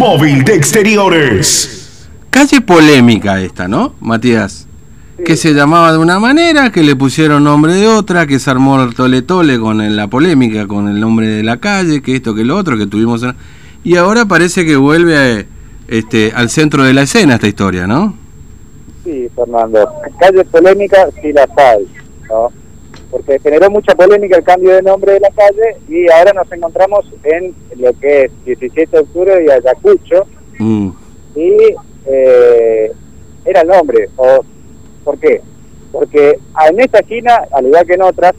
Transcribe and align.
Móvil 0.00 0.44
de 0.44 0.54
exteriores. 0.54 2.08
Calle 2.30 2.60
polémica 2.60 3.42
esta, 3.42 3.66
¿no, 3.66 3.94
Matías? 3.98 4.68
Que 5.24 5.36
se 5.36 5.54
llamaba 5.54 5.90
de 5.90 5.98
una 5.98 6.20
manera, 6.20 6.70
que 6.70 6.84
le 6.84 6.94
pusieron 6.94 7.42
nombre 7.42 7.74
de 7.74 7.88
otra, 7.88 8.24
que 8.24 8.38
se 8.38 8.48
armó 8.48 8.80
el 8.80 8.94
tole 8.94 9.22
tole 9.22 9.58
con 9.58 9.96
la 9.96 10.06
polémica, 10.06 10.68
con 10.68 10.86
el 10.86 11.00
nombre 11.00 11.26
de 11.26 11.42
la 11.42 11.56
calle, 11.56 12.00
que 12.00 12.14
esto, 12.14 12.32
que 12.32 12.44
lo 12.44 12.56
otro, 12.56 12.78
que 12.78 12.86
tuvimos... 12.86 13.26
Y 13.82 13.96
ahora 13.96 14.24
parece 14.24 14.64
que 14.64 14.76
vuelve 14.76 15.48
este, 15.88 16.30
al 16.32 16.48
centro 16.48 16.84
de 16.84 16.94
la 16.94 17.02
escena 17.02 17.34
esta 17.34 17.48
historia, 17.48 17.88
¿no? 17.88 18.14
Sí, 19.02 19.28
Fernando. 19.34 19.90
Calle 20.20 20.44
polémica 20.44 21.08
sí 21.20 21.32
la 21.32 21.48
hay, 21.56 21.88
¿no? 22.28 22.52
Porque 23.10 23.38
generó 23.38 23.70
mucha 23.70 23.94
polémica 23.94 24.36
el 24.36 24.44
cambio 24.44 24.74
de 24.74 24.82
nombre 24.82 25.14
de 25.14 25.20
la 25.20 25.30
calle 25.30 25.76
y 25.88 26.10
ahora 26.10 26.32
nos 26.34 26.50
encontramos 26.52 27.06
en 27.24 27.54
lo 27.76 27.92
que 27.94 28.24
es 28.24 28.44
17 28.44 28.90
de 28.90 29.02
octubre 29.02 29.44
y 29.44 29.50
Ayacucho 29.50 30.26
mm. 30.58 30.90
y 31.34 31.52
eh, 32.06 32.92
era 33.44 33.60
el 33.62 33.68
nombre. 33.68 34.08
O, 34.16 34.44
¿Por 35.04 35.18
qué? 35.18 35.40
Porque 35.90 36.38
en 36.68 36.80
esta 36.80 36.98
esquina, 36.98 37.40
al 37.50 37.66
igual 37.66 37.86
que 37.86 37.94
en 37.94 38.02
otras, 38.02 38.32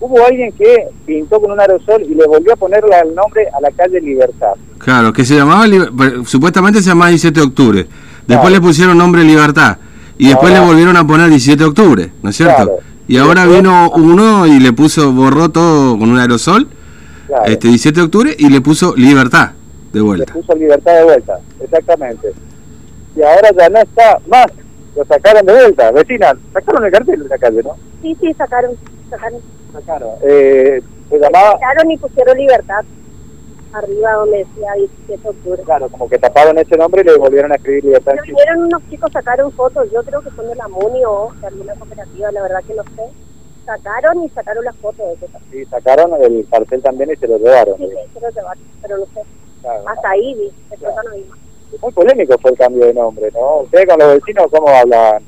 hubo 0.00 0.24
alguien 0.26 0.52
que 0.52 0.88
pintó 1.06 1.40
con 1.40 1.52
un 1.52 1.60
aerosol 1.60 2.02
y 2.02 2.14
le 2.14 2.26
volvió 2.26 2.52
a 2.52 2.56
ponerle 2.56 2.94
el 3.02 3.14
nombre 3.14 3.48
a 3.48 3.60
la 3.60 3.70
calle 3.70 4.00
Libertad. 4.00 4.52
Claro, 4.78 5.12
que 5.12 5.24
se 5.24 5.36
llamaba, 5.36 5.64
supuestamente 6.26 6.80
se 6.82 6.90
llamaba 6.90 7.08
17 7.08 7.40
de 7.40 7.46
octubre. 7.46 7.86
Después 8.26 8.52
le 8.52 8.60
pusieron 8.60 8.98
nombre 8.98 9.24
Libertad. 9.24 9.78
Y 10.18 10.28
después 10.28 10.52
le 10.52 10.60
volvieron 10.60 10.96
a 10.98 11.06
poner 11.06 11.30
17 11.30 11.58
de 11.58 11.68
octubre, 11.68 12.12
¿no 12.22 12.28
es 12.28 12.36
cierto? 12.36 12.80
Y 13.10 13.18
ahora 13.18 13.44
vino 13.44 13.90
uno 13.90 14.46
y 14.46 14.60
le 14.60 14.72
puso, 14.72 15.12
borró 15.12 15.48
todo 15.48 15.98
con 15.98 16.10
un 16.10 16.20
aerosol, 16.20 16.68
este 17.44 17.66
17 17.66 17.98
de 17.98 18.06
octubre, 18.06 18.36
y 18.38 18.48
le 18.50 18.60
puso 18.60 18.94
libertad 18.94 19.50
de 19.92 20.00
vuelta. 20.00 20.32
Le 20.32 20.40
puso 20.40 20.54
libertad 20.56 20.94
de 20.94 21.02
vuelta, 21.02 21.40
exactamente. 21.60 22.28
Y 23.16 23.22
ahora 23.22 23.50
ya 23.58 23.68
no 23.68 23.80
está 23.80 24.16
más, 24.28 24.46
lo 24.94 25.04
sacaron 25.06 25.44
de 25.44 25.52
vuelta. 25.52 25.90
Vecina, 25.90 26.36
sacaron 26.52 26.84
el 26.84 26.92
cartel 26.92 27.24
de 27.24 27.28
la 27.28 27.38
calle, 27.38 27.60
¿no? 27.64 27.76
Sí, 28.00 28.16
sí, 28.20 28.32
sacaron, 28.34 28.76
sacaron. 29.10 29.40
Sacaron. 29.72 30.10
Eh, 30.22 30.80
se 31.08 31.18
llamaba... 31.18 31.58
Sacaron 31.58 31.90
y 31.90 31.96
pusieron 31.96 32.38
libertad 32.38 32.84
arriba 33.72 34.12
donde 34.14 34.38
decía 34.38 34.72
17 34.74 35.22
de 35.22 35.28
octubre. 35.28 35.62
Claro, 35.62 35.88
como 35.88 36.08
que 36.08 36.18
taparon 36.18 36.58
ese 36.58 36.76
nombre 36.76 37.02
y 37.02 37.04
le 37.04 37.16
volvieron 37.16 37.52
a 37.52 37.56
escribir 37.56 37.84
libertad. 37.84 38.14
Vinieron 38.24 38.64
unos 38.64 38.82
chicos, 38.88 39.10
sacaron 39.12 39.52
fotos, 39.52 39.90
yo 39.92 40.02
creo 40.02 40.20
que 40.22 40.30
son 40.30 40.48
de 40.48 40.54
la 40.54 40.68
MUNI 40.68 41.04
o 41.04 41.32
de 41.40 41.46
alguna 41.46 41.74
cooperativa, 41.74 42.32
la 42.32 42.42
verdad 42.42 42.62
que 42.66 42.74
no 42.74 42.82
sé. 42.82 43.02
Sacaron 43.64 44.24
y 44.24 44.28
sacaron 44.30 44.64
las 44.64 44.76
fotos 44.76 45.20
de 45.20 45.26
eso. 45.26 45.38
Sí, 45.50 45.64
sacaron 45.66 46.22
el 46.22 46.46
cartel 46.50 46.82
también 46.82 47.12
y 47.12 47.16
se 47.16 47.28
lo 47.28 47.38
llevaron. 47.38 47.76
Sí, 47.76 47.86
sí, 47.88 48.12
se 48.14 48.20
lo 48.20 48.30
llevaron, 48.30 48.62
pero 48.82 48.98
no 48.98 49.06
sé. 49.06 49.22
Hasta 49.86 50.10
ahí 50.10 50.34
vi, 50.34 50.50
después 50.70 50.94
no 51.04 51.14
vi 51.14 51.26
Muy 51.82 51.92
polémico 51.92 52.38
fue 52.38 52.50
el 52.52 52.56
cambio 52.56 52.86
de 52.86 52.94
nombre, 52.94 53.30
¿no? 53.32 53.58
¿Ustedes 53.58 53.86
con 53.86 53.98
los 53.98 54.14
vecinos 54.14 54.46
cómo 54.50 54.68
hablan? 54.68 55.22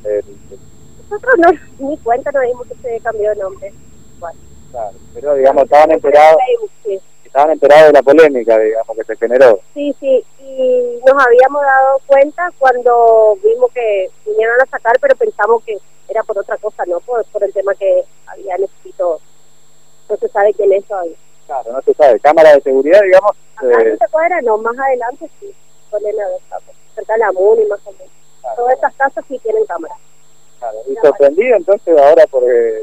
Nosotros 1.10 1.34
no, 1.38 1.88
ni 1.88 1.98
cuenta 1.98 2.32
no 2.32 2.40
dimos 2.40 2.66
que 2.66 2.74
se 2.76 3.00
cambió 3.00 3.30
de 3.30 3.36
nombre. 3.36 3.72
Claro, 4.70 4.96
pero 5.12 5.34
digamos, 5.34 5.64
estaban 5.64 5.90
enterados 5.90 6.38
estaban 7.32 7.52
enterados 7.52 7.86
de 7.86 7.92
la 7.94 8.02
polémica, 8.02 8.58
digamos, 8.58 8.94
que 8.94 9.04
se 9.04 9.16
generó. 9.16 9.58
Sí, 9.72 9.96
sí, 9.98 10.22
y 10.38 11.00
nos 11.06 11.26
habíamos 11.26 11.62
dado 11.62 11.98
cuenta 12.06 12.52
cuando 12.58 13.38
vimos 13.42 13.72
que 13.72 14.10
vinieron 14.26 14.60
a 14.60 14.66
sacar, 14.66 14.98
pero 15.00 15.16
pensamos 15.16 15.64
que 15.64 15.78
era 16.08 16.22
por 16.24 16.36
otra 16.38 16.58
cosa, 16.58 16.84
¿no? 16.84 17.00
Por, 17.00 17.24
por 17.32 17.42
el 17.42 17.50
tema 17.54 17.74
que 17.76 18.04
habían 18.26 18.62
escrito, 18.62 19.18
no 20.10 20.16
se 20.18 20.28
sabe 20.28 20.52
quién 20.52 20.74
es 20.74 20.84
todavía. 20.84 21.16
Claro, 21.46 21.72
no 21.72 21.80
se 21.80 21.94
sabe. 21.94 22.20
Cámara 22.20 22.52
de 22.52 22.60
seguridad, 22.60 23.00
digamos. 23.00 23.30
Acá 23.56 23.80
eh... 23.80 23.90
no 23.92 23.96
se 23.96 24.12
cuadra, 24.12 24.42
no, 24.42 24.58
más 24.58 24.78
adelante 24.78 25.30
sí, 25.40 25.54
ponen 25.90 26.20
a 26.20 26.28
dos 26.28 26.42
cerca 26.94 27.14
de 27.14 27.18
la 27.18 27.32
MUNI 27.32 27.64
más 27.64 27.80
o 27.86 27.92
menos. 27.92 28.12
Todas 28.56 28.74
estas 28.74 28.94
casas 28.96 29.24
sí 29.26 29.38
tienen 29.38 29.64
cámara. 29.64 29.94
Claro, 30.72 30.84
y 30.90 30.94
sorprendido 31.06 31.56
entonces 31.56 31.98
ahora 31.98 32.24
porque 32.30 32.82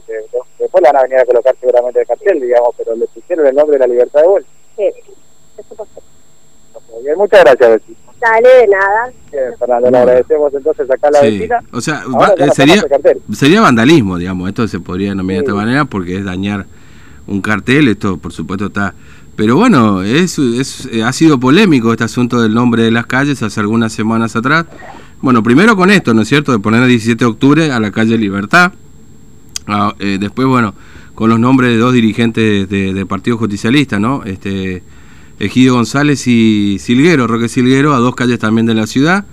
después 0.60 0.84
la 0.84 0.92
van 0.92 0.98
a 0.98 1.04
venir 1.04 1.18
a 1.20 1.26
colocar 1.26 1.56
seguramente 1.60 2.02
el 2.02 2.08
cartel, 2.08 2.40
digamos, 2.40 2.76
pero 2.78 2.96
le 2.96 3.08
pusieron 3.08 3.48
el 3.48 3.56
nombre 3.56 3.78
de 3.78 3.80
la 3.80 3.88
libertad 3.88 4.22
de 4.22 4.28
vuelta. 4.28 4.50
Sí, 4.76 4.84
eso 5.58 5.76
pasó. 5.76 6.02
Bien, 7.04 7.18
muchas 7.18 7.44
gracias, 7.44 7.70
Betty. 7.70 7.96
Dale, 8.20 8.50
de 8.50 8.68
nada. 8.68 9.12
Bien, 9.32 9.58
Fernando, 9.58 9.92
le 9.92 9.98
agradecemos 9.98 10.54
entonces 10.54 10.92
acá 10.92 11.08
a 11.08 11.12
la 11.12 11.22
vecina. 11.22 11.64
O 11.72 11.82
sea, 11.82 12.04
eh, 12.38 12.50
sería, 12.54 12.84
sería 13.34 13.62
vandalismo, 13.62 14.18
digamos, 14.18 14.50
esto 14.50 14.68
se 14.68 14.80
podría 14.80 15.10
denominar 15.10 15.44
de 15.44 15.46
esta 15.46 15.56
manera 15.56 15.86
porque 15.86 16.18
es 16.18 16.26
dañar 16.26 16.66
un 17.28 17.42
cartel, 17.42 17.88
esto 17.88 18.18
por 18.18 18.34
supuesto 18.34 18.68
está... 18.68 18.94
Pero 19.36 19.56
bueno, 19.56 20.04
es, 20.04 20.38
es, 20.38 20.90
eh, 20.92 21.02
ha 21.02 21.14
sido 21.14 21.40
polémico 21.40 21.94
este 21.94 22.04
asunto 22.04 22.42
del 22.42 22.54
nombre 22.54 22.84
de 22.84 22.92
las 22.92 23.06
calles 23.06 23.42
hace 23.42 23.60
algunas 23.62 23.94
semanas 23.94 24.36
atrás. 24.36 24.66
Bueno, 25.22 25.44
primero 25.44 25.76
con 25.76 25.90
esto, 25.92 26.14
¿no 26.14 26.22
es 26.22 26.30
cierto?, 26.30 26.54
de 26.54 26.60
poner 26.60 26.82
el 26.82 26.88
17 26.88 27.26
de 27.26 27.30
octubre 27.30 27.72
a 27.72 27.80
la 27.82 27.92
calle 27.92 28.18
Libertad. 28.18 28.72
Ah, 29.68 29.94
eh, 30.00 30.18
después, 30.18 30.48
bueno, 30.48 30.74
con 31.14 31.30
los 31.30 31.38
nombres 31.38 31.72
de 31.72 31.78
dos 31.78 31.94
dirigentes 31.94 32.70
del 32.70 32.96
de 32.96 33.06
Partido 33.06 33.38
Justicialista, 33.38 34.00
¿no? 34.00 34.24
Este, 34.24 34.82
Egidio 35.38 35.74
González 35.74 36.26
y 36.26 36.78
Silguero, 36.80 37.28
Roque 37.28 37.50
Silguero, 37.50 37.94
a 37.94 37.98
dos 37.98 38.16
calles 38.16 38.40
también 38.40 38.66
de 38.66 38.74
la 38.74 38.88
ciudad. 38.88 39.26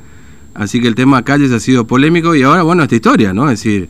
Así 0.54 0.80
que 0.80 0.88
el 0.88 0.96
tema 0.96 1.22
calles 1.22 1.52
ha 1.52 1.60
sido 1.60 1.86
polémico 1.86 2.34
y 2.34 2.42
ahora, 2.42 2.64
bueno, 2.64 2.82
esta 2.82 2.96
historia, 2.96 3.32
¿no? 3.32 3.48
Es 3.48 3.62
decir, 3.62 3.88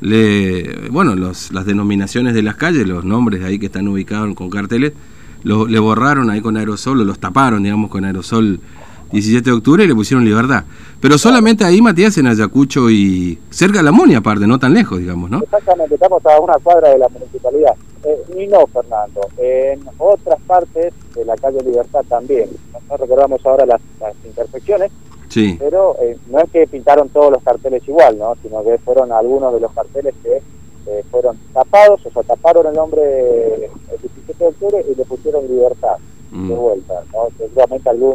le, 0.00 0.88
bueno, 0.90 1.14
los, 1.16 1.52
las 1.52 1.66
denominaciones 1.66 2.32
de 2.32 2.42
las 2.42 2.56
calles, 2.56 2.88
los 2.88 3.04
nombres 3.04 3.44
ahí 3.44 3.58
que 3.58 3.66
están 3.66 3.88
ubicados 3.88 4.34
con 4.34 4.48
carteles, 4.48 4.94
lo, 5.42 5.66
le 5.66 5.78
borraron 5.78 6.30
ahí 6.30 6.40
con 6.40 6.56
aerosol, 6.56 7.02
o 7.02 7.04
los 7.04 7.18
taparon, 7.18 7.62
digamos, 7.62 7.90
con 7.90 8.06
aerosol 8.06 8.60
17 9.12 9.50
de 9.50 9.56
octubre 9.56 9.84
y 9.84 9.88
le 9.88 9.94
pusieron 9.94 10.24
libertad. 10.24 10.64
Pero 11.00 11.18
solamente 11.18 11.64
ahí, 11.64 11.80
Matías, 11.80 12.18
en 12.18 12.26
Ayacucho 12.26 12.90
y 12.90 13.38
cerca 13.50 13.78
de 13.78 13.84
la 13.84 13.92
Muni, 13.92 14.14
aparte, 14.14 14.46
no 14.46 14.58
tan 14.58 14.74
lejos, 14.74 14.98
digamos, 14.98 15.30
¿no? 15.30 15.42
Exactamente, 15.42 15.94
estamos 15.94 16.24
a 16.26 16.40
una 16.40 16.54
cuadra 16.54 16.90
de 16.90 16.98
la 16.98 17.08
municipalidad. 17.08 17.74
Eh, 18.04 18.22
ni 18.36 18.46
no, 18.46 18.66
Fernando. 18.66 19.20
En 19.38 19.80
otras 19.98 20.40
partes 20.46 20.94
de 21.14 21.24
la 21.24 21.36
calle 21.36 21.60
Libertad 21.62 22.04
también. 22.08 22.48
No, 22.88 22.96
recordamos 22.96 23.44
ahora 23.44 23.66
las, 23.66 23.80
imperfecciones, 24.24 24.92
sí. 25.28 25.56
pero 25.58 25.96
eh, 26.00 26.16
no 26.30 26.38
es 26.38 26.50
que 26.50 26.66
pintaron 26.66 27.08
todos 27.08 27.32
los 27.32 27.42
carteles 27.42 27.82
igual, 27.88 28.18
¿no? 28.18 28.36
Sino 28.42 28.62
que 28.62 28.78
fueron 28.78 29.10
algunos 29.12 29.52
de 29.54 29.60
los 29.60 29.72
carteles 29.72 30.14
que 30.22 30.36
eh, 30.86 31.04
fueron 31.10 31.36
tapados, 31.52 32.04
o 32.06 32.10
sea, 32.10 32.22
taparon 32.22 32.66
el 32.68 32.74
nombre 32.74 33.02
del 33.02 34.00
17 34.00 34.38
de 34.38 34.50
octubre 34.50 34.84
y 34.88 34.94
le 34.94 35.04
pusieron 35.04 35.48
Libertad 35.48 35.96
de 36.30 36.36
mm. 36.36 36.56
vuelta, 36.56 37.02
¿no? 37.12 37.28
Seguramente 37.36 37.90
algún 37.90 38.14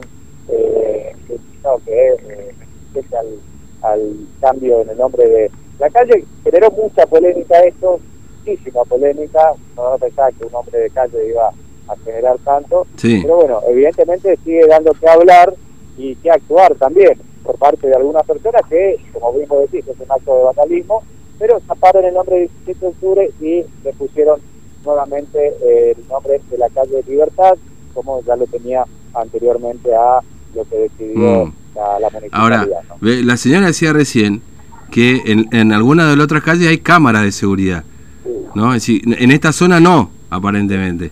eh, 1.85 2.53
que 2.93 2.99
eh, 2.99 3.03
al, 3.17 3.91
al, 3.91 4.15
cambio 4.39 4.81
en 4.81 4.89
el 4.89 4.97
nombre 4.97 5.27
de 5.27 5.51
la 5.79 5.89
calle, 5.89 6.25
generó 6.43 6.71
mucha 6.71 7.05
polémica 7.05 7.59
esto, 7.59 7.99
muchísima 8.37 8.83
polémica, 8.85 9.53
no 9.75 9.97
pensaba 9.99 10.31
que 10.31 10.45
un 10.45 10.51
nombre 10.51 10.79
de 10.79 10.89
calle 10.89 11.29
iba 11.29 11.49
a 11.87 11.95
generar 12.03 12.37
tanto, 12.39 12.85
pero 13.01 13.35
bueno, 13.35 13.61
evidentemente 13.67 14.37
sigue 14.43 14.65
dando 14.67 14.91
que 14.93 15.07
hablar 15.07 15.53
y 15.97 16.15
que 16.15 16.31
actuar 16.31 16.75
también 16.75 17.19
por 17.43 17.57
parte 17.57 17.87
de 17.87 17.95
algunas 17.95 18.25
personas 18.25 18.61
que, 18.69 18.97
como 19.13 19.33
bien 19.33 19.49
decís, 19.49 19.87
es 19.87 19.99
un 19.99 20.11
acto 20.11 20.37
de 20.37 20.43
vandalismo, 20.43 21.03
pero 21.39 21.59
taparon 21.61 22.05
el 22.05 22.13
nombre 22.13 22.35
de 22.35 22.41
17 22.65 22.79
de 22.79 22.87
octubre 22.87 23.31
y 23.39 23.65
le 23.83 23.93
pusieron 23.93 24.39
nuevamente 24.85 25.55
el 25.91 26.07
nombre 26.07 26.39
de 26.49 26.57
la 26.57 26.69
calle 26.69 27.03
Libertad, 27.07 27.57
como 27.93 28.21
ya 28.21 28.35
lo 28.35 28.45
tenía 28.47 28.85
anteriormente 29.13 29.93
a 29.95 30.21
lo 30.55 30.65
que 30.65 30.75
decidió 30.77 31.45
mm. 31.45 31.53
la, 31.75 32.09
municipalidad. 32.11 32.29
Ahora, 32.31 32.67
la 32.99 33.37
señora 33.37 33.67
decía 33.67 33.93
recién 33.93 34.41
que 34.91 35.21
en, 35.25 35.47
en 35.51 35.71
algunas 35.71 36.09
de 36.09 36.15
las 36.15 36.25
otras 36.25 36.43
calles 36.43 36.67
hay 36.67 36.79
cámaras 36.79 37.23
de 37.23 37.31
seguridad, 37.31 37.83
¿no? 38.55 38.73
Es 38.73 38.81
decir, 38.81 39.01
en 39.05 39.31
esta 39.31 39.51
zona 39.53 39.79
no, 39.79 40.09
aparentemente. 40.29 41.11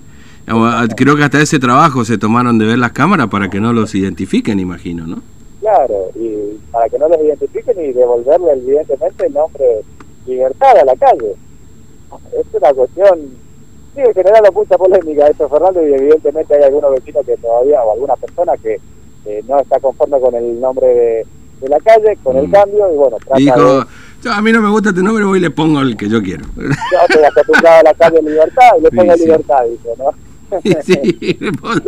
Creo 0.96 1.16
que 1.16 1.24
hasta 1.24 1.42
ese 1.42 1.60
trabajo 1.60 2.04
se 2.04 2.18
tomaron 2.18 2.58
de 2.58 2.66
ver 2.66 2.80
las 2.80 2.92
cámaras 2.92 3.28
para 3.28 3.50
que 3.50 3.60
no 3.60 3.72
los 3.72 3.94
identifiquen, 3.94 4.60
imagino, 4.60 5.06
¿no? 5.06 5.22
Claro, 5.60 6.10
y 6.16 6.58
para 6.72 6.90
que 6.90 6.98
no 6.98 7.08
los 7.08 7.20
identifiquen 7.22 7.80
y 7.80 7.94
devolverle 7.94 8.54
evidentemente 8.54 9.28
el 9.28 9.34
nombre 9.34 9.82
libertad 10.26 10.78
a 10.78 10.86
la 10.86 10.96
calle. 10.96 11.36
Es 12.34 12.46
una 12.54 12.74
cuestión, 12.74 13.20
sigue 13.94 14.14
generando 14.14 14.52
mucha 14.52 14.78
polémica 14.78 15.28
esto, 15.28 15.48
Fernando, 15.50 15.86
y 15.86 15.94
evidentemente 15.94 16.56
hay 16.56 16.64
algunos 16.64 16.94
vecinos 16.94 17.26
que 17.26 17.38
todavía, 17.38 17.84
o 17.84 17.94
algunas 17.94 18.18
personas 18.18 18.60
que 18.62 18.80
eh, 19.26 19.44
no 19.48 19.60
está 19.60 19.80
conforme 19.80 20.20
con 20.20 20.36
el 20.36 20.60
nombre 20.60 20.88
de, 20.88 21.26
de 21.62 21.70
la 21.70 21.80
calle, 21.80 22.18
con 22.24 22.38
el 22.38 22.48
mm. 22.48 22.52
cambio, 22.52 22.94
y 22.94 22.96
bueno, 22.98 23.18
trata 23.18 23.36
Dijo, 23.38 23.86
a 24.32 24.42
mí 24.42 24.52
no 24.52 24.62
me 24.62 24.70
gusta 24.70 24.90
este 24.90 25.02
nombre, 25.02 25.24
voy 25.24 25.40
y 25.40 25.42
le 25.42 25.52
pongo 25.52 25.82
el 25.82 25.96
que 25.96 26.10
yo 26.10 26.22
quiero. 26.22 26.46
Yo 26.56 26.66
estoy 27.08 27.24
acostumbrado 27.24 27.80
a 27.80 27.84
la 27.84 27.94
calle 27.94 28.22
Libertad 28.22 28.72
y 28.78 28.82
le 28.82 28.92
pongo 28.92 29.16
Libertad, 29.16 29.64
dice, 29.70 29.90
¿no? 29.98 30.12
sí, 30.84 31.38
le 31.40 31.52
pongo 31.54 31.80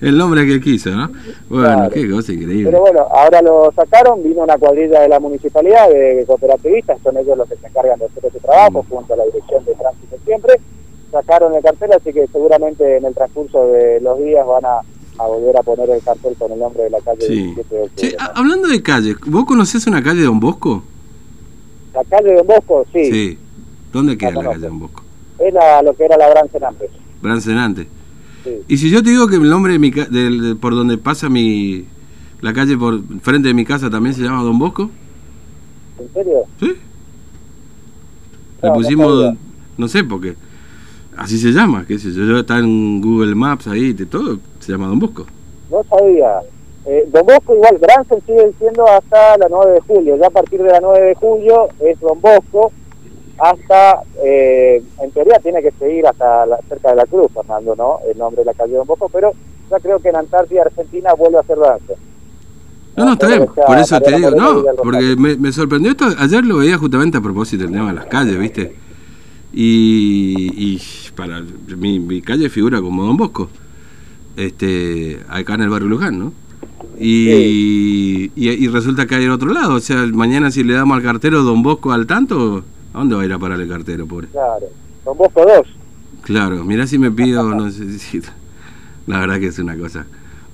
el 0.00 0.18
nombre 0.18 0.46
que 0.46 0.60
quiso, 0.60 0.90
¿no? 0.90 1.10
Bueno, 1.48 1.88
qué 1.90 2.08
cosa 2.10 2.32
increíble. 2.32 2.70
Pero 2.70 2.80
bueno, 2.80 3.08
ahora 3.10 3.42
lo 3.42 3.72
sacaron, 3.74 4.22
vino 4.22 4.42
una 4.42 4.58
cuadrilla 4.58 5.00
de 5.00 5.08
la 5.08 5.18
municipalidad 5.18 5.88
de 5.88 6.24
cooperativistas, 6.26 6.98
son 7.02 7.16
ellos 7.16 7.36
los 7.36 7.48
que 7.48 7.56
se 7.56 7.66
encargan 7.66 7.98
de 7.98 8.06
hacer 8.06 8.26
ese 8.26 8.40
trabajo, 8.40 8.82
mm. 8.82 8.94
junto 8.94 9.14
a 9.14 9.16
la 9.16 9.24
dirección 9.24 9.64
de 9.64 9.74
tránsito 9.74 10.16
siempre, 10.24 10.54
sacaron 11.10 11.54
el 11.54 11.62
cartel, 11.62 11.92
así 11.92 12.12
que 12.12 12.26
seguramente 12.28 12.96
en 12.96 13.04
el 13.04 13.14
transcurso 13.14 13.66
de 13.68 14.00
los 14.00 14.18
días 14.18 14.46
van 14.46 14.64
a 14.64 14.80
a 15.18 15.26
volver 15.26 15.56
a 15.56 15.62
poner 15.62 15.90
el 15.90 16.02
cartel 16.02 16.34
con 16.38 16.52
el 16.52 16.58
nombre 16.58 16.84
de 16.84 16.90
la 16.90 17.00
calle 17.00 17.26
sí. 17.26 17.54
de 17.54 18.16
hablando 18.34 18.68
de 18.68 18.82
calles, 18.82 19.16
¿vos 19.26 19.44
conocés 19.44 19.86
una 19.86 20.02
calle 20.02 20.20
de 20.20 20.26
Don 20.26 20.40
Bosco? 20.40 20.82
La 21.92 22.04
calle 22.04 22.30
de 22.30 22.36
Don 22.36 22.46
Bosco, 22.46 22.86
sí. 22.92 23.10
Sí. 23.10 23.38
¿Dónde 23.92 24.18
queda 24.18 24.32
la, 24.32 24.42
calle 24.42 24.60
de 24.60 24.68
Don 24.68 24.80
Bosco? 24.80 25.02
Es 25.38 25.54
la, 25.54 25.82
lo 25.82 25.94
que 25.94 26.04
era 26.04 26.16
la 26.16 26.30
Brancenante. 26.30 26.90
Brancenante. 27.22 27.86
Sí. 28.42 28.50
Y 28.68 28.76
si 28.76 28.90
yo 28.90 29.02
te 29.02 29.10
digo 29.10 29.28
que 29.28 29.36
el 29.36 29.48
nombre 29.48 29.72
de 29.72 29.78
mi 29.78 29.90
de, 29.90 30.56
por 30.60 30.74
donde 30.74 30.98
pasa 30.98 31.28
mi 31.28 31.86
la 32.40 32.52
calle 32.52 32.76
por 32.76 33.00
frente 33.20 33.48
de 33.48 33.54
mi 33.54 33.64
casa 33.64 33.88
también 33.88 34.14
se 34.14 34.22
llama 34.22 34.42
Don 34.42 34.58
Bosco? 34.58 34.90
¿En 35.98 36.12
serio? 36.12 36.42
Sí. 36.60 36.74
Le 38.62 38.70
pusimos, 38.70 39.34
no, 39.76 39.88
sé, 39.88 40.04
porque 40.04 40.34
así 41.16 41.38
se 41.38 41.52
llama, 41.52 41.84
qué 41.86 41.98
sé 41.98 42.12
yo, 42.12 42.24
yo 42.24 42.38
está 42.38 42.58
en 42.58 43.00
Google 43.00 43.34
Maps 43.34 43.66
ahí, 43.66 43.92
de 43.92 44.06
todo, 44.06 44.38
se 44.60 44.72
llama 44.72 44.88
Don 44.88 44.98
Bosco. 44.98 45.26
No 45.70 45.82
sabía. 45.84 46.40
Eh, 46.86 47.08
Don 47.10 47.24
Bosco 47.24 47.54
igual, 47.54 47.78
Branson 47.78 48.20
sigue 48.26 48.52
siendo 48.58 48.86
hasta 48.86 49.38
la 49.38 49.46
9 49.48 49.72
de 49.72 49.80
julio, 49.80 50.16
ya 50.16 50.26
a 50.26 50.30
partir 50.30 50.62
de 50.62 50.70
la 50.70 50.80
9 50.80 51.06
de 51.06 51.14
julio 51.14 51.68
es 51.80 51.98
Don 52.00 52.20
Bosco, 52.20 52.72
hasta, 53.38 54.02
eh, 54.22 54.82
en 55.00 55.10
teoría 55.10 55.38
tiene 55.38 55.62
que 55.62 55.72
seguir 55.72 56.06
hasta 56.06 56.46
cerca 56.68 56.90
de 56.90 56.96
la 56.96 57.06
cruz, 57.06 57.32
Fernando, 57.32 57.74
¿no? 57.74 57.98
El 58.08 58.18
nombre 58.18 58.42
de 58.42 58.46
la 58.46 58.54
calle 58.54 58.74
Don 58.74 58.86
Bosco, 58.86 59.08
pero 59.12 59.32
ya 59.70 59.78
creo 59.80 59.98
que 59.98 60.10
en 60.10 60.16
Antártida, 60.16 60.62
Argentina, 60.62 61.14
vuelve 61.14 61.38
a 61.38 61.42
ser 61.42 61.56
Branson. 61.56 61.96
No, 62.96 63.04
no, 63.06 63.12
está 63.14 63.26
bien, 63.26 63.46
por 63.46 63.78
eso 63.78 64.00
te 64.00 64.16
digo, 64.16 64.30
no, 64.30 64.62
porque 64.76 65.16
me, 65.16 65.52
sorprendió 65.52 65.90
esto, 65.90 66.06
ayer 66.16 66.44
lo 66.44 66.58
veía 66.58 66.78
justamente 66.78 67.18
a 67.18 67.20
propósito 67.20 67.64
del 67.64 67.72
tema 67.72 67.88
de 67.88 67.94
las 67.94 68.06
calles, 68.06 68.38
¿viste? 68.38 68.83
Y, 69.56 70.80
para 71.14 71.42
mi, 71.76 72.20
calle 72.22 72.48
figura 72.48 72.80
como 72.80 73.04
Don 73.04 73.16
Bosco, 73.16 73.48
este, 74.36 75.20
acá 75.28 75.54
en 75.54 75.62
el 75.62 75.68
barrio 75.68 75.88
Luján, 75.88 76.18
¿no? 76.18 76.32
Y, 76.98 78.30
y, 78.34 78.68
resulta 78.68 79.06
que 79.06 79.14
hay 79.14 79.24
en 79.24 79.30
otro 79.30 79.52
lado, 79.52 79.74
o 79.74 79.80
sea, 79.80 80.04
mañana 80.06 80.50
si 80.50 80.64
le 80.64 80.74
damos 80.74 80.96
al 80.96 81.02
cartero 81.02 81.42
Don 81.42 81.62
Bosco 81.62 81.92
al 81.92 82.06
tanto, 82.06 82.64
¿a 82.92 82.98
dónde 82.98 83.14
va 83.14 83.22
a 83.22 83.24
ir 83.24 83.32
a 83.32 83.38
parar 83.38 83.60
el 83.60 83.68
cartero, 83.68 84.06
pobre? 84.06 84.28
Claro, 84.28 84.66
Don 85.04 85.16
Bosco 85.16 85.44
2. 85.44 85.66
Claro, 86.22 86.64
mirá 86.64 86.86
si 86.86 86.98
me 86.98 87.10
pido, 87.10 87.54
no 87.54 87.70
sé 87.70 87.98
si... 87.98 88.20
La 89.06 89.20
verdad 89.20 89.38
que 89.38 89.48
es 89.48 89.58
una 89.58 89.76
cosa. 89.76 90.06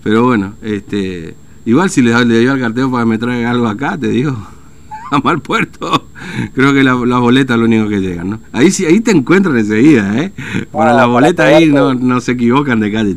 Pero 0.02 0.24
bueno, 0.24 0.54
este 0.60 1.36
Igual 1.64 1.90
si 1.90 2.00
le, 2.00 2.24
le 2.24 2.48
al 2.48 2.60
cartero 2.60 2.90
para 2.90 3.04
que 3.04 3.10
me 3.10 3.18
traiga 3.18 3.50
algo 3.50 3.66
acá, 3.66 3.98
te 3.98 4.08
digo, 4.08 4.36
a 5.10 5.18
mal 5.18 5.40
puerto, 5.40 6.06
creo 6.54 6.72
que 6.72 6.82
las 6.82 6.98
la 7.00 7.18
boletas 7.18 7.54
es 7.54 7.60
lo 7.60 7.66
único 7.66 7.88
que 7.88 8.00
llegan, 8.00 8.30
¿no? 8.30 8.40
Ahí 8.52 8.70
sí, 8.70 8.84
ahí 8.84 9.00
te 9.00 9.10
encuentran 9.10 9.56
enseguida, 9.56 10.18
¿eh? 10.18 10.32
Para 10.72 10.92
la 10.92 11.06
boleta 11.06 11.44
ahí 11.44 11.66
no, 11.66 11.94
no 11.94 12.20
se 12.20 12.32
equivocan 12.32 12.80
de 12.80 12.92
calle. 12.92 13.16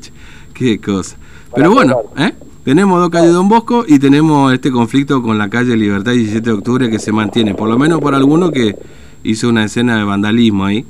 Qué 0.53 0.79
cosa. 0.79 1.17
Pero 1.55 1.71
bueno, 1.71 2.01
¿eh? 2.17 2.33
Tenemos 2.63 2.99
dos 2.99 3.09
calles 3.09 3.33
Don 3.33 3.49
Bosco 3.49 3.83
y 3.85 3.99
tenemos 3.99 4.53
este 4.53 4.71
conflicto 4.71 5.21
con 5.21 5.37
la 5.37 5.49
calle 5.49 5.75
Libertad 5.75 6.13
17 6.13 6.49
de 6.49 6.55
octubre 6.55 6.89
que 6.89 6.97
se 6.97 7.11
mantiene, 7.11 7.53
por 7.53 7.67
lo 7.67 7.77
menos 7.77 7.99
por 7.99 8.15
alguno 8.15 8.51
que 8.51 8.75
hizo 9.23 9.49
una 9.49 9.65
escena 9.65 9.97
de 9.97 10.03
vandalismo 10.05 10.65
ahí. 10.65 10.85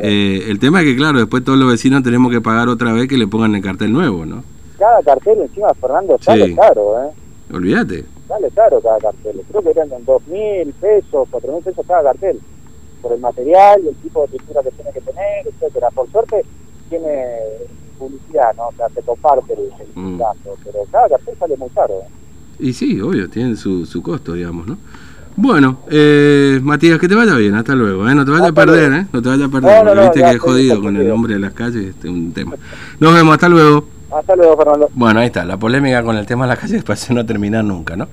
Eh, 0.00 0.44
el 0.48 0.58
tema 0.58 0.80
es 0.80 0.86
que, 0.86 0.96
claro, 0.96 1.18
después 1.18 1.42
todos 1.42 1.58
los 1.58 1.68
vecinos 1.68 2.02
tenemos 2.02 2.30
que 2.30 2.40
pagar 2.40 2.68
otra 2.68 2.92
vez 2.92 3.08
que 3.08 3.18
le 3.18 3.26
pongan 3.26 3.54
el 3.54 3.62
cartel 3.62 3.92
nuevo, 3.92 4.26
¿no? 4.26 4.44
cada 4.78 5.02
cartel 5.02 5.40
encima, 5.40 5.74
Fernando, 5.74 6.16
sale 6.20 6.54
caro, 6.54 7.02
¿eh? 7.02 7.12
Olvídate. 7.52 8.04
Sale 8.38 8.50
caro 8.54 8.80
cada 8.80 8.98
cartel. 8.98 9.42
Creo 9.48 9.62
que 9.62 9.70
eran 9.70 9.88
dos 10.04 10.26
mil 10.28 10.72
pesos, 10.80 11.28
cuatro 11.28 11.52
mil 11.52 11.62
pesos 11.62 11.84
cada 11.86 12.04
cartel. 12.04 12.38
Por 13.02 13.12
el 13.12 13.20
material, 13.20 13.80
el 13.86 13.96
tipo 13.96 14.22
de 14.22 14.28
pintura 14.28 14.62
que 14.62 14.70
tiene 14.70 14.92
que 14.92 15.00
tener, 15.00 15.46
etcétera. 15.46 15.90
Por 15.90 16.08
suerte 16.10 16.44
tiene 16.88 17.36
publicidad, 17.98 18.54
¿no? 18.56 18.68
O 18.68 18.72
sea, 18.76 18.88
se 18.90 19.02
comparte 19.02 19.54
el, 19.54 19.60
el 19.60 19.88
mm. 19.94 20.20
pero 20.64 20.78
cada 20.92 21.08
cartel 21.08 21.34
sale 21.38 21.56
muy 21.56 21.68
caro, 21.70 21.94
¿eh? 21.94 22.08
Y 22.60 22.72
sí, 22.72 23.00
obvio, 23.00 23.28
tiene 23.28 23.56
su, 23.56 23.84
su 23.86 24.02
costo, 24.02 24.34
digamos, 24.34 24.66
¿no? 24.68 24.78
Bueno, 25.36 25.78
eh, 25.90 26.60
Matías, 26.62 26.98
que 26.98 27.08
te 27.08 27.14
vaya 27.14 27.34
bien, 27.34 27.54
hasta 27.54 27.74
luego, 27.74 28.08
¿eh? 28.08 28.14
No 28.14 28.24
te 28.24 28.30
vayas 28.30 28.50
a 28.50 28.52
perder, 28.52 28.92
¿eh? 28.92 29.06
No 29.12 29.22
te 29.22 29.28
vayas 29.28 29.48
a 29.48 29.52
perder, 29.52 30.00
viste 30.00 30.22
que 30.22 30.30
es 30.30 30.40
jodido 30.40 30.80
con 30.80 30.96
el 30.96 31.08
nombre 31.08 31.34
de 31.34 31.40
las 31.40 31.54
calles, 31.54 31.86
este 31.86 32.08
es 32.08 32.14
un 32.14 32.32
tema. 32.32 32.56
Nos 33.00 33.14
vemos, 33.14 33.34
hasta 33.34 33.48
luego. 33.48 33.97
Hasta 34.10 34.36
luego, 34.36 34.56
Fernando. 34.56 34.88
Bueno, 34.94 35.20
ahí 35.20 35.26
está, 35.26 35.44
la 35.44 35.56
polémica 35.56 36.02
con 36.02 36.16
el 36.16 36.26
tema 36.26 36.44
de 36.44 36.48
las 36.48 36.58
calles 36.58 36.82
parece 36.86 37.12
no 37.14 37.24
terminar 37.26 37.64
nunca, 37.64 37.96
¿no? 37.96 38.08